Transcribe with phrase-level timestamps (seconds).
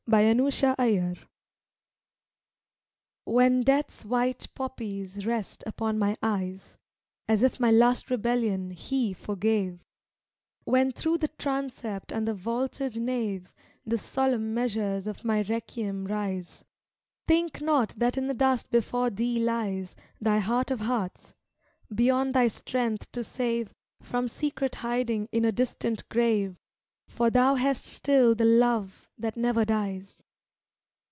[0.09, 1.15] Hfterwarb
[3.27, 6.77] HEN Death's white poppies rest upon my eyes,
[7.29, 9.79] As if my last rebellion He forgave,
[10.65, 13.53] When through the transept and the vaulted nave
[13.85, 16.65] The solemn measures of my requiem rise,
[17.25, 21.35] Think not that in the dust before thee lies Thy heart of hearts,
[21.93, 26.57] beyond thy strength to save From secret hiding in a distant grave.
[27.07, 30.23] For thou hast still the love that never dies.